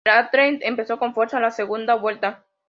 El 0.03 0.13
Athletic 0.17 0.63
empezó 0.67 0.97
con 0.97 1.13
fuerza 1.13 1.39
la 1.39 1.51
segunda 1.51 1.93
vuelta. 1.93 2.43